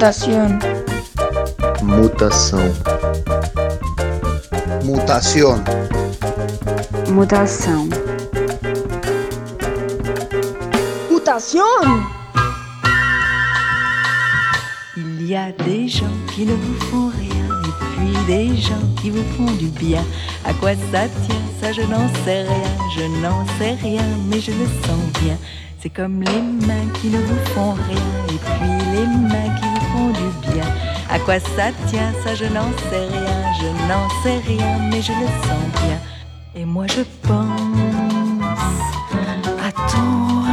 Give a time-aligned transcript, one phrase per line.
[0.00, 0.58] Mutación.
[1.82, 2.72] Mutação.
[4.82, 5.62] Mutación.
[7.10, 7.86] Mutação.
[11.10, 12.06] Mutación.
[14.96, 19.10] Il y a des gens qui ne vous font rien et puis des gens qui
[19.10, 20.02] vous font du bien.
[20.46, 24.52] À quoi ça tient, ça je n'en sais rien, je n'en sais rien, mais je
[24.52, 25.36] le sens bien.
[25.82, 29.79] C'est comme les mains qui ne vous font rien et puis les mains qui vous
[30.12, 30.68] du bien.
[31.08, 35.12] À quoi ça tient, ça je n'en sais rien, je n'en sais rien, mais je
[35.12, 35.98] le sens bien.
[36.54, 38.80] Et moi je pense
[39.68, 40.48] à toi,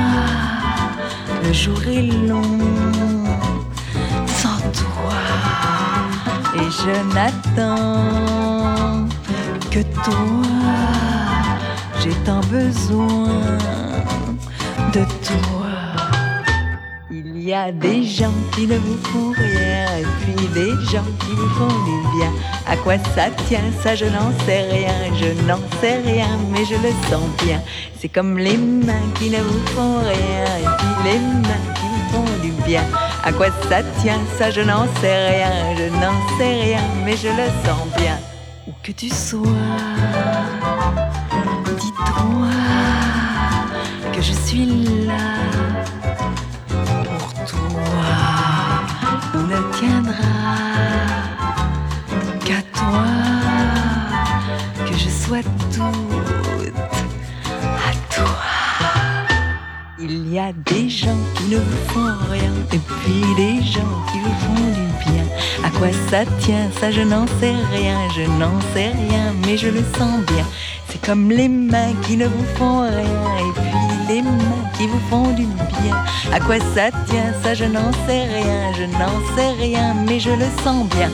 [1.43, 2.59] le jour est long
[4.27, 5.19] sans toi,
[6.55, 9.07] et je n'attends
[9.71, 10.25] que toi.
[12.01, 13.27] J'ai tant besoin
[14.93, 15.56] de toi.
[17.47, 21.47] Y a des gens qui ne vous font rien et puis des gens qui vous
[21.51, 22.29] font du bien.
[22.67, 26.73] À quoi ça tient, ça je n'en sais rien, je n'en sais rien, mais je
[26.73, 27.61] le sens bien.
[27.97, 32.09] C'est comme les mains qui ne vous font rien et puis les mains qui vous
[32.11, 32.83] font du bien.
[33.23, 37.29] À quoi ça tient, ça je n'en sais rien, je n'en sais rien, mais je
[37.29, 38.19] le sens bien.
[38.67, 39.39] Où que tu sois,
[41.79, 42.49] dis-toi
[44.11, 44.65] que je suis
[45.05, 45.26] là
[60.37, 64.37] y a des gens qui ne vous font rien et puis des gens qui vous
[64.45, 65.25] font du bien.
[65.65, 69.67] À quoi ça tient, ça je n'en sais rien, je n'en sais rien, mais je
[69.67, 70.45] le sens bien.
[70.89, 75.01] C'est comme les mains qui ne vous font rien et puis les mains qui vous
[75.09, 75.47] font du
[75.81, 75.95] bien.
[76.31, 80.29] À quoi ça tient, ça je n'en sais rien, je n'en sais rien, mais je
[80.29, 81.09] le sens bien.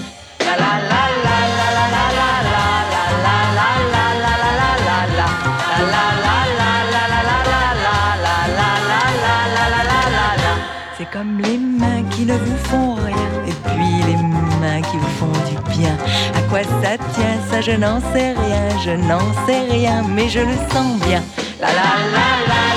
[16.64, 21.00] Ça tient, ça je n'en sais rien, je n'en sais rien, mais je le sens
[21.08, 21.24] bien.
[21.60, 22.73] La la la la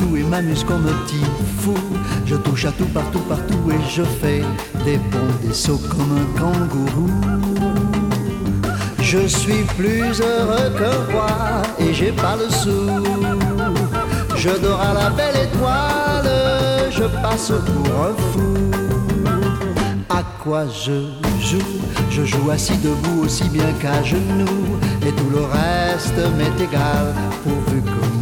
[0.00, 1.24] Et m'amuse comme un petit
[1.58, 1.74] fou.
[2.26, 4.42] Je touche à tout, partout, partout et je fais
[4.84, 7.10] des bonds, des sauts comme un kangourou.
[9.00, 12.86] Je suis plus heureux que roi et j'ai pas le sou.
[14.36, 16.30] Je dors à la belle étoile,
[16.90, 18.54] je passe pour un fou.
[20.08, 21.08] À quoi je
[21.40, 21.80] joue?
[22.10, 24.78] Je joue assis debout aussi bien qu'à genoux.
[25.06, 27.89] Et tout le reste m'est égal, pourvu que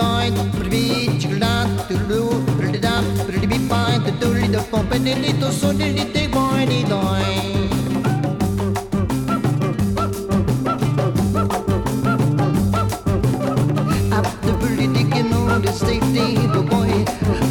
[0.00, 2.22] doit, prvi, chiglan, tulu,
[2.56, 7.48] pridam, pridibi pint, tuli de pompe, delito, so delite, guani doit.
[15.70, 16.92] Safety, the boy,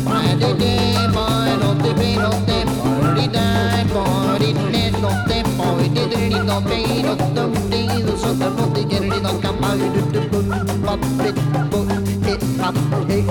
[0.05, 5.87] by the day, by the day, not the body, die, body, let not the boy,
[5.95, 9.63] did it, the pay, not the day, the sort of body, get it, not come
[9.63, 9.79] out,
[10.13, 10.47] the book,
[10.85, 11.98] but it, book.
[12.37, 13.23] Pretty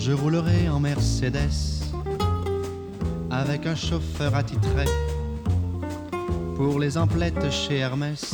[0.09, 1.83] je roulerai en Mercedes
[3.29, 4.85] avec un chauffeur attitré
[6.55, 8.33] pour les emplettes chez Hermès.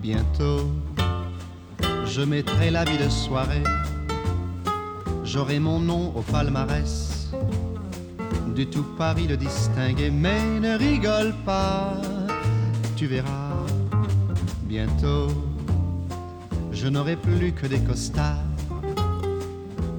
[0.00, 0.70] Bientôt,
[2.06, 3.64] je mettrai la vie de soirée,
[5.24, 7.28] j'aurai mon nom au palmarès
[8.54, 12.00] du tout Paris le distinguer, mais ne rigole pas,
[12.96, 13.66] tu verras
[14.62, 15.28] bientôt.
[16.72, 18.51] Je n'aurai plus que des costards,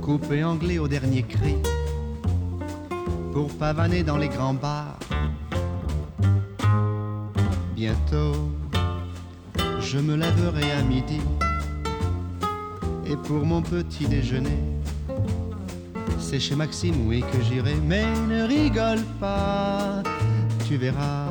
[0.04, 1.56] coupés anglais au dernier cri,
[3.32, 5.00] pour pavaner dans les grands bars.
[7.74, 8.36] Bientôt,
[9.80, 11.22] je me lèverai à midi,
[13.06, 14.60] et pour mon petit déjeuner,
[16.20, 20.04] c'est chez Maxime, oui, que j'irai, mais ne rigole pas,
[20.68, 21.30] tu verras,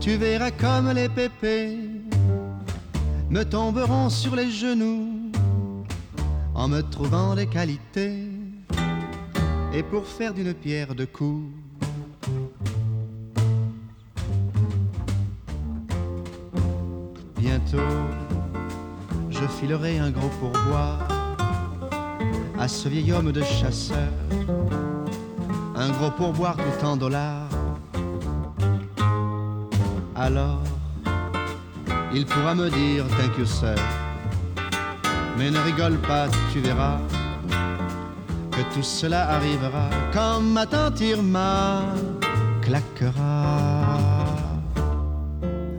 [0.00, 1.78] tu verras comme les pépés
[3.30, 5.15] me tomberont sur les genoux
[6.66, 8.28] en me trouvant des qualités
[9.72, 11.48] et pour faire d'une pierre deux coups.
[17.38, 17.92] Bientôt,
[19.30, 21.06] je filerai un gros pourboire
[22.58, 24.12] à ce vieil homme de chasseur,
[25.76, 27.48] un gros pourboire tout en dollars.
[30.16, 30.64] Alors,
[32.12, 33.46] il pourra me dire thank you
[35.36, 36.98] mais ne rigole pas, tu verras
[38.50, 41.82] que tout cela arrivera quand ma tante Irma
[42.62, 43.98] claquera.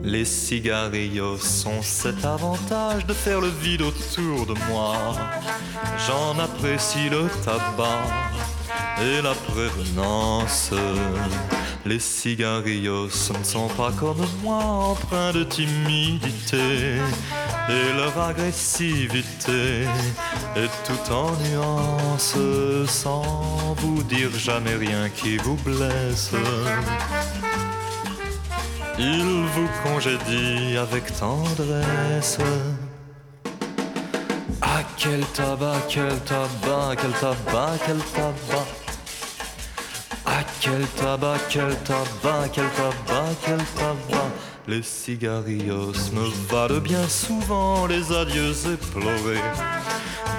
[0.02, 4.94] Les cigarillos ont cet avantage de faire le vide autour de moi.
[6.06, 8.06] J'en apprécie le tabac
[9.02, 10.70] et la prévenance.
[11.84, 14.62] Les cigarillos ne sont pas comme moi,
[14.92, 17.00] empreints de timidité.
[17.70, 19.84] Et leur agressivité
[20.56, 22.36] est tout en nuances,
[22.86, 26.32] sans vous dire jamais rien qui vous blesse.
[28.98, 32.38] Il vous congédie avec tendresse.
[34.62, 38.66] Ah, quel tabac, quel tabac, quel tabac, quel tabac.
[40.24, 44.57] Ah, quel tabac, quel tabac, quel tabac, quel tabac.
[44.68, 49.40] Les cigarillos me valent bien souvent les adieux éplorés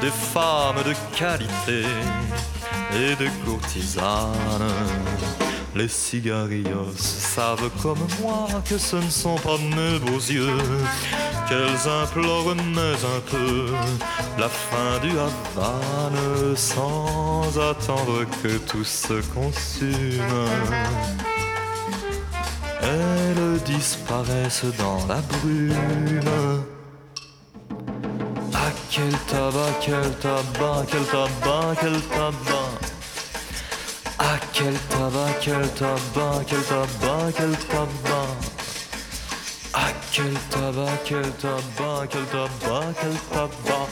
[0.01, 1.83] des femmes de qualité
[2.93, 4.69] et des courtisanes.
[5.73, 10.57] Les cigarillos savent comme moi que ce ne sont pas mes beaux yeux
[11.47, 13.65] qu'elles implorent mais un peu
[14.37, 21.28] la fin du Havane sans attendre que tout se consume.
[22.81, 26.21] Elles disparaissent dans la brume.
[28.53, 32.89] Ah quel tabac, quel tabac, quel tabac, quel tabac.
[34.19, 38.29] Ah quel tabac, quel tabac, quel tabac, quel tabac.
[39.73, 43.89] Ah quel tabac, quel tabac, quel tabac, quel tabac.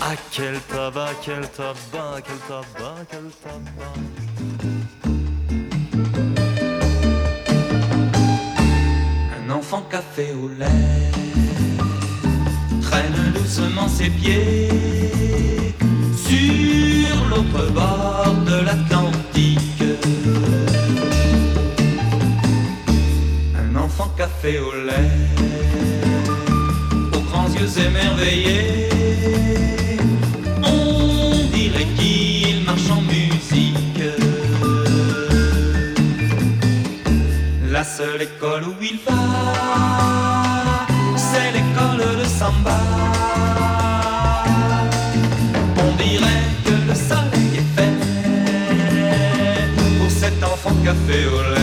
[0.00, 4.37] Ah quel tabac, quel tabac, quel tabac, quel tabac.
[9.70, 11.10] Enfant café au lait
[12.80, 14.70] traîne doucement ses pieds
[16.26, 19.82] sur l'autre bord de l'Atlantique.
[23.62, 25.10] Un enfant café au lait,
[27.12, 28.88] aux grands yeux émerveillés,
[37.98, 39.12] seule école où il va,
[41.16, 42.78] c'est l'école de samba.
[45.84, 47.96] On dirait que le soleil est fait
[49.98, 51.57] pour cet enfant café au lait.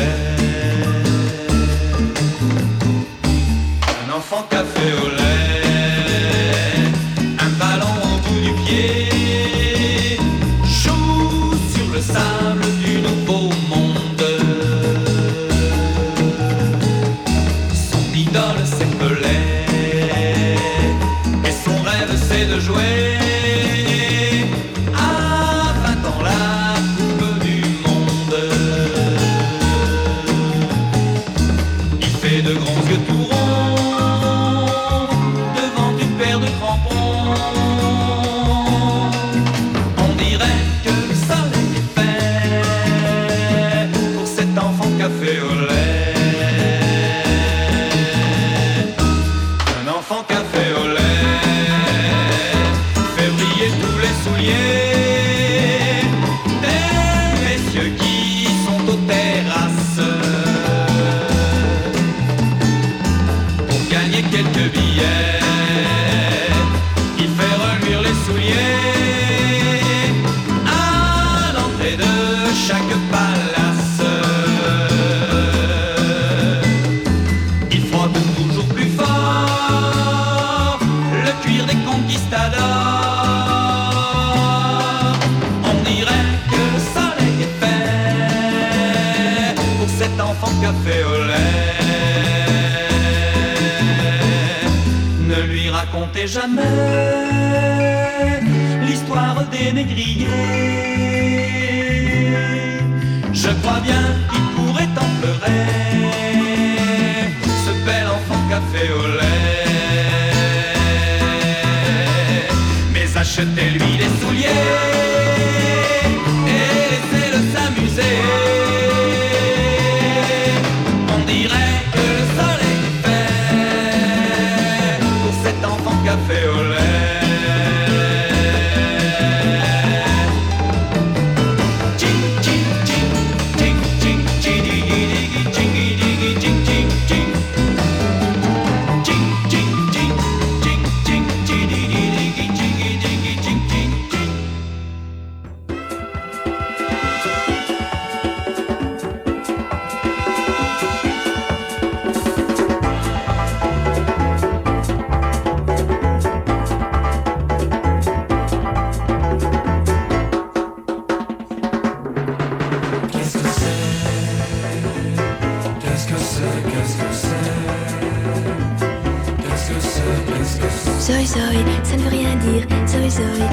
[171.05, 172.65] Zoé, Zoé, ça ne veut rien dire.
[172.87, 173.45] Zoé, Zoé,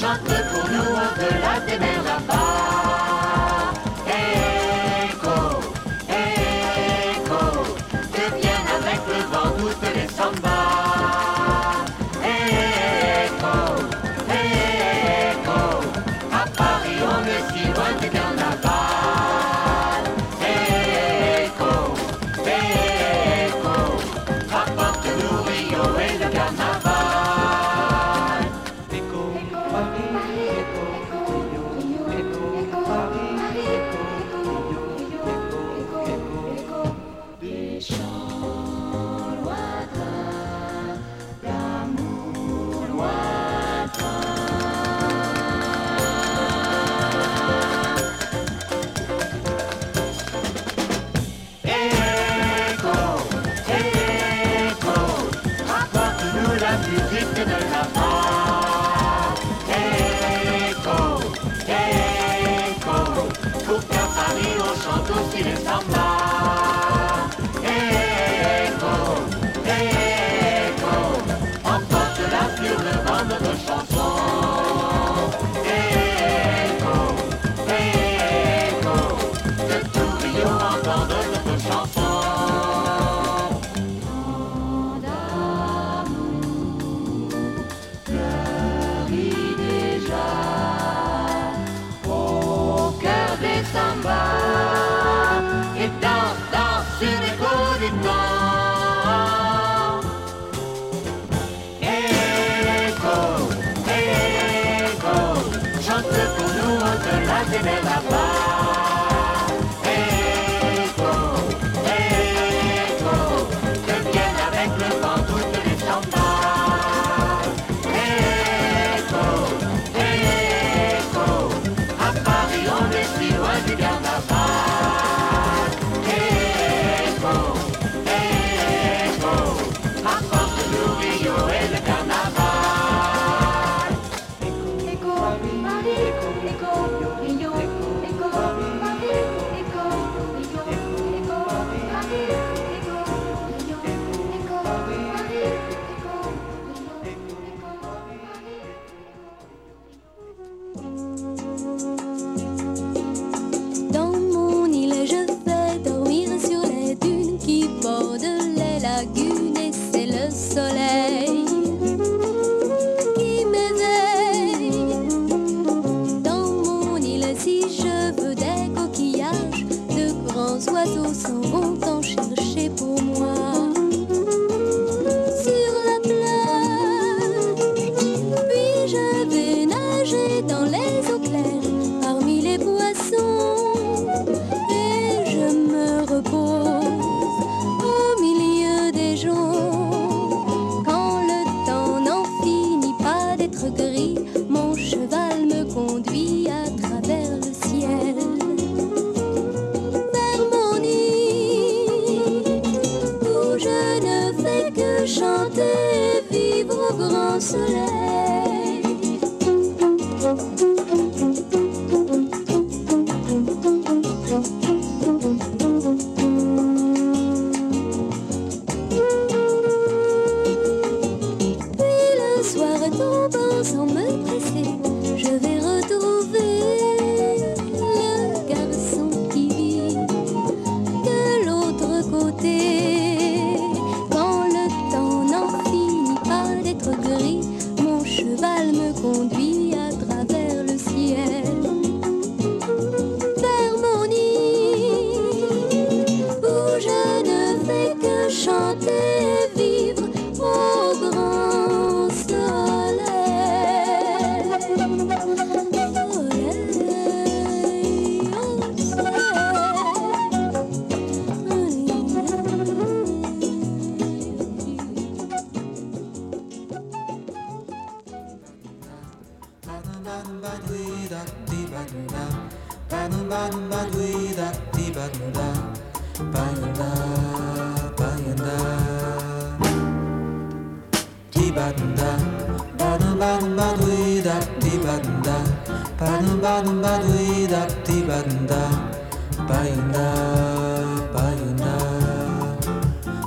[0.00, 2.09] chante pour nous au-delà des.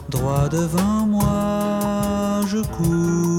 [0.09, 3.32] Droit devant moi, je cours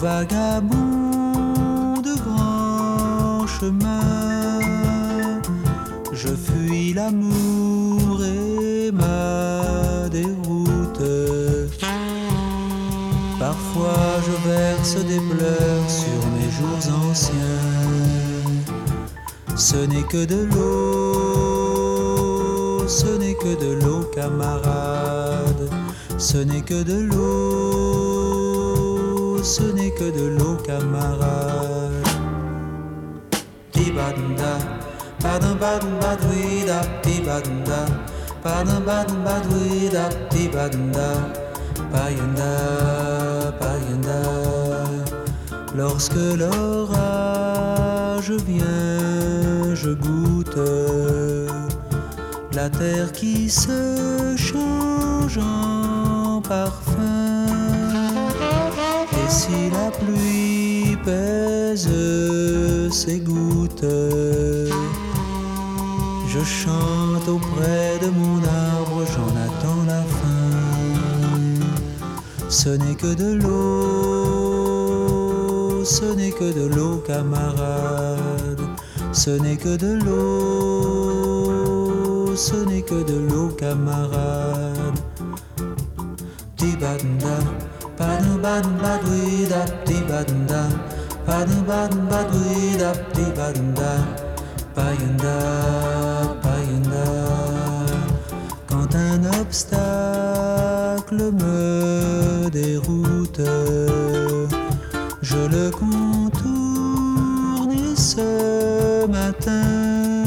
[0.00, 4.60] vagabond de grands chemins.
[6.12, 11.02] Je fuis l'amour et ma déroute.
[13.38, 17.64] Parfois je verse des pleurs sur mes jours anciens.
[19.56, 21.98] Ce n'est que de l'eau,
[22.86, 25.70] ce n'est que de l'eau, camarade.
[26.18, 28.07] Ce n'est que de l'eau,
[29.42, 32.06] ce n'est que de l'eau, camarade.
[33.72, 34.58] Tibanda,
[35.22, 37.80] badum badum badouida, tibanda,
[38.44, 41.08] badum badum badouida, tibanda,
[41.92, 42.52] payanda,
[43.60, 44.20] payanda.
[45.74, 50.58] Lorsque l'orage vient, je goûte
[52.52, 56.87] la terre qui se change en parfum.
[59.48, 61.88] Si la pluie pèse
[62.92, 63.86] ses gouttes,
[66.28, 70.52] je chante auprès de mon arbre, j'en attends la fin.
[72.50, 74.22] Ce n'est que de l'eau,
[75.82, 78.60] ce n'est que de l'eau, camarade.
[79.12, 81.16] Ce n'est que de l'eau,
[82.36, 84.48] ce n'est que de l'eau, camarade.
[87.98, 90.62] Padum badum badouida, tibanda,
[91.26, 92.02] padum badum
[93.14, 93.90] tibanda,
[94.74, 95.36] payanda,
[96.42, 97.06] payanda.
[98.68, 101.58] Quand un obstacle me
[102.50, 103.40] déroute,
[105.22, 110.24] je le contourne ce matin,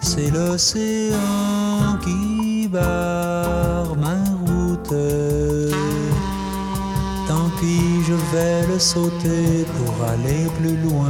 [0.00, 3.96] c'est l'océan qui barre
[8.34, 11.08] je vais le sauter pour aller plus loin.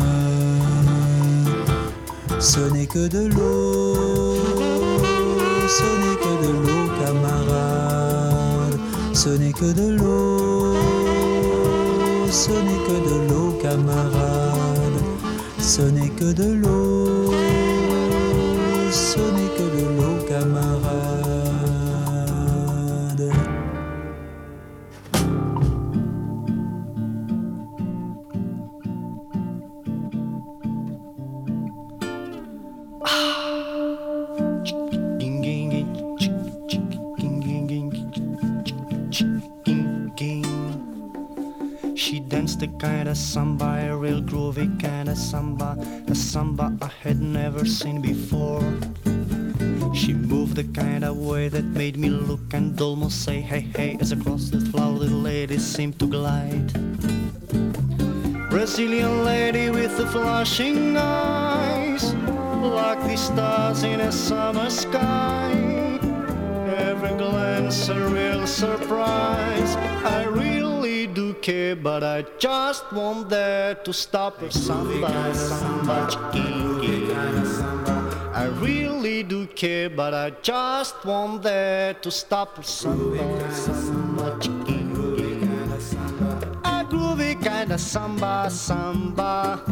[2.39, 4.37] Ce n'est que de l'eau,
[5.79, 8.79] ce n'est que de l'eau, camarade.
[9.15, 10.75] Ce n'est que de l'eau,
[12.31, 15.01] ce n'est que de l'eau, camarade.
[15.59, 17.14] Ce n'est que de l'eau,
[43.35, 48.63] samba, a real groovy kind of samba, a samba I had never seen before.
[49.93, 53.99] She moved the kind of way that made me look and almost say, hey, hey,
[54.01, 56.73] as across the floor the lady seemed to glide.
[58.51, 62.15] Brazilian lady with the flashing eyes,
[62.79, 65.51] like the stars in a summer sky.
[66.89, 69.75] Every glance a real surprise.
[70.05, 70.64] I really
[71.07, 77.15] do care, but I just want there to stop her samba, samba, chiquingue.
[78.35, 84.93] I really do care, but I just want there to stop samba, samba, chicken,
[86.65, 89.63] a groovy kind of samba, samba.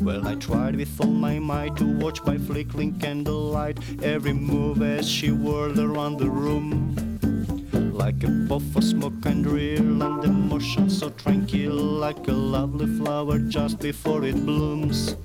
[0.00, 5.08] Well, I tried with all my might to watch by flickering candlelight every move as
[5.08, 7.09] she whirled around the room.
[8.00, 12.86] Like a puff of smoke and real, and the motion so tranquil, like a lovely
[12.98, 15.16] flower just before it blooms.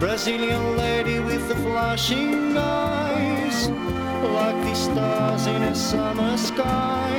[0.00, 3.68] Brazilian lady with the flashing eyes,
[4.38, 7.12] like the stars in a summer sky.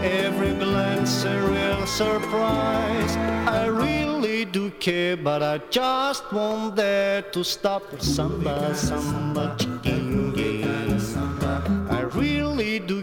[0.00, 3.16] Every glance a real surprise.
[3.48, 9.95] I really do care, but I just want there to stop samba, samba, chicken,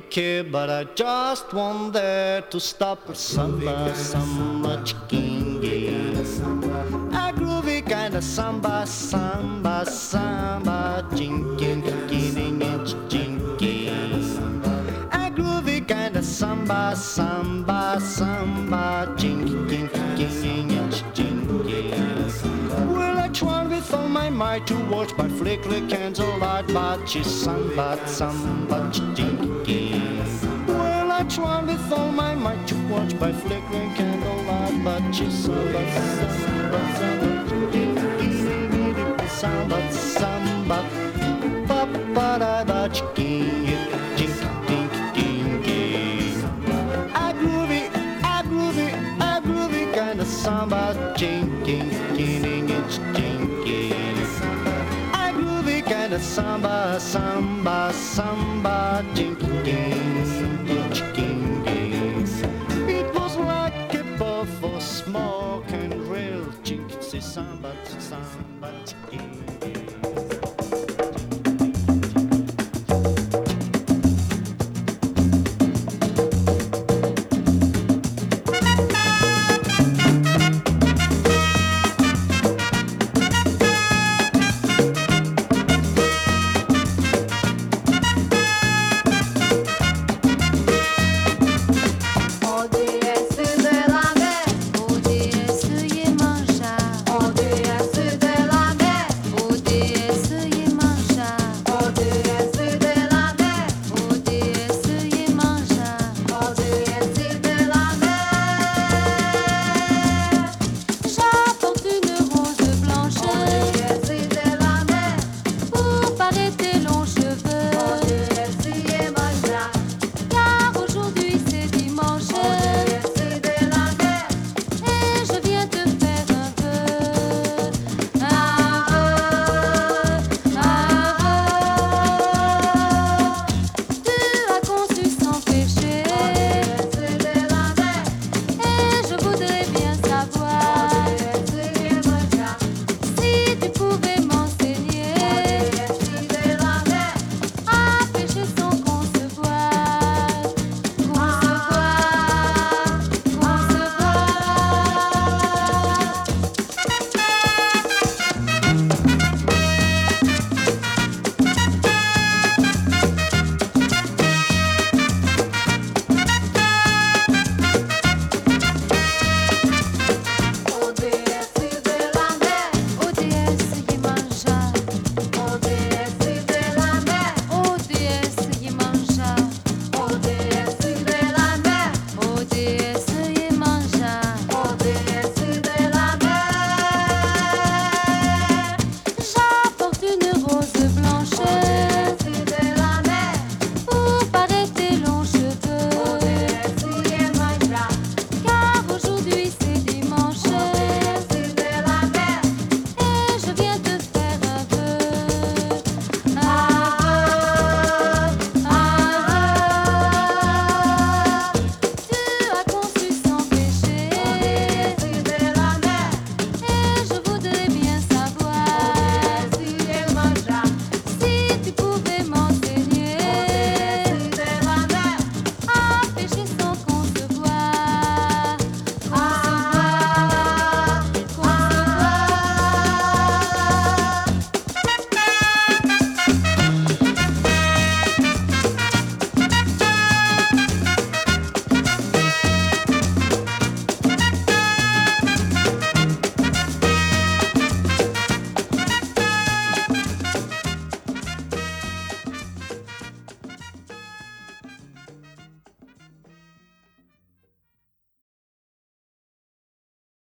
[0.10, 5.64] care, but I just want there to stop samba, samba, chicken,
[7.14, 13.40] a groovy kind of samba, samba, samba, chinkin, chinkin, chinkin.
[15.12, 21.48] A groovy kind of samba, samba, samba, chinkin, chinkin, chinkin.
[22.88, 28.00] Well, I try with all my might to watch by flickering candlelight, but she's samba,
[28.08, 29.83] samba, chinkin.
[31.24, 36.80] I try with all my might to watch by flickering candlelight, but she's samba, samba,
[39.30, 40.80] samba, samba, samba,
[41.66, 46.44] ba ba da ba chinkin, chinkin, chinkin.
[47.16, 47.84] A groovy,
[48.34, 48.90] a groovy,
[49.22, 52.84] a groovy kind of samba, chinkin, chinkin,
[53.16, 54.18] chinkin.
[55.14, 60.13] A groovy kind of samba, samba, samba, chinkin, chinkin.
[67.34, 69.63] Samba, samba, chinkin.